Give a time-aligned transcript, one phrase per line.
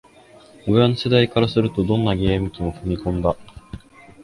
[0.67, 3.37] 親の世代からすると、どんなゲーム機も「ファミコン」だ